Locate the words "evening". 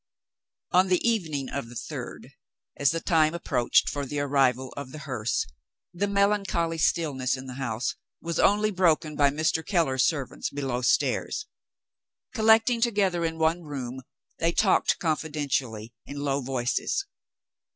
1.07-1.47